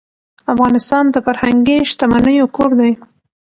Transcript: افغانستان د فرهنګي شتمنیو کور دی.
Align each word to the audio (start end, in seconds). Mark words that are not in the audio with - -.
افغانستان 0.53 1.03
د 1.11 1.15
فرهنګي 1.25 1.77
شتمنیو 1.91 2.45
کور 2.55 2.71
دی. 2.79 2.91